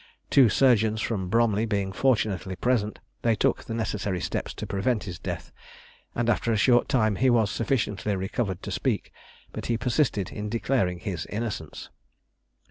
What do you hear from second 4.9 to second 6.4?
his death, and